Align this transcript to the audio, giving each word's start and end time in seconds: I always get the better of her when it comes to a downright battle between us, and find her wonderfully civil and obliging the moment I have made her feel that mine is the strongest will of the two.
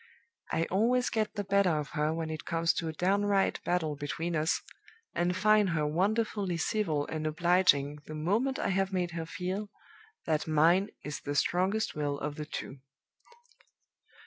I 0.51 0.63
always 0.71 1.11
get 1.11 1.35
the 1.35 1.43
better 1.43 1.69
of 1.77 1.89
her 1.89 2.11
when 2.11 2.31
it 2.31 2.43
comes 2.43 2.73
to 2.73 2.87
a 2.87 2.91
downright 2.93 3.63
battle 3.63 3.95
between 3.95 4.35
us, 4.35 4.63
and 5.13 5.35
find 5.37 5.69
her 5.69 5.85
wonderfully 5.85 6.57
civil 6.57 7.05
and 7.05 7.27
obliging 7.27 7.99
the 8.07 8.15
moment 8.15 8.57
I 8.57 8.69
have 8.69 8.91
made 8.91 9.11
her 9.11 9.27
feel 9.27 9.69
that 10.25 10.47
mine 10.47 10.89
is 11.05 11.19
the 11.19 11.35
strongest 11.35 11.93
will 11.93 12.17
of 12.17 12.33
the 12.35 12.47
two. 12.47 12.79